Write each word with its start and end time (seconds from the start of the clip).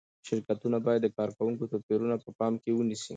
شرکتونه 0.27 0.77
باید 0.85 1.01
د 1.03 1.07
کارکوونکو 1.17 1.69
توپیرونه 1.71 2.15
په 2.23 2.29
پام 2.39 2.53
کې 2.61 2.69
ونیسي. 2.73 3.09